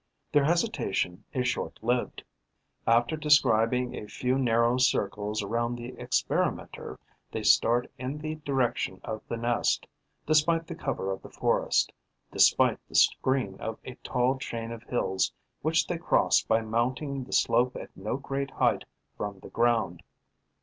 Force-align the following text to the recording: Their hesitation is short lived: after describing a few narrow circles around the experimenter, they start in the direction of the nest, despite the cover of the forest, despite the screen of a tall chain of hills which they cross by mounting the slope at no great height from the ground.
Their 0.31 0.45
hesitation 0.45 1.25
is 1.31 1.47
short 1.47 1.77
lived: 1.83 2.23
after 2.87 3.15
describing 3.15 3.93
a 3.93 4.07
few 4.07 4.39
narrow 4.39 4.77
circles 4.79 5.43
around 5.43 5.75
the 5.75 5.95
experimenter, 5.99 6.99
they 7.31 7.43
start 7.43 7.85
in 7.99 8.17
the 8.17 8.37
direction 8.37 8.99
of 9.03 9.21
the 9.27 9.37
nest, 9.37 9.85
despite 10.25 10.65
the 10.65 10.73
cover 10.73 11.11
of 11.11 11.21
the 11.21 11.29
forest, 11.29 11.91
despite 12.31 12.79
the 12.89 12.95
screen 12.95 13.57
of 13.59 13.77
a 13.85 13.93
tall 14.03 14.39
chain 14.39 14.71
of 14.71 14.81
hills 14.81 15.31
which 15.61 15.85
they 15.85 15.99
cross 15.99 16.41
by 16.41 16.61
mounting 16.63 17.23
the 17.23 17.31
slope 17.31 17.75
at 17.75 17.95
no 17.95 18.17
great 18.17 18.49
height 18.49 18.85
from 19.17 19.37
the 19.41 19.49
ground. 19.51 20.01